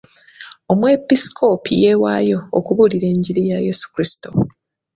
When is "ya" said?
3.51-3.57